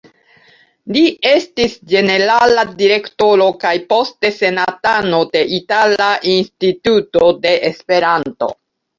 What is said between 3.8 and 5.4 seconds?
poste senatano